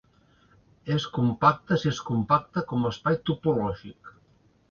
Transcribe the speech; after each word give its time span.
És 0.95 1.03
compacte 1.17 1.77
si 1.83 1.91
és 1.91 2.01
compacte 2.09 2.65
com 2.73 2.87
a 2.89 2.93
espai 2.95 3.19
topològic. 3.31 4.13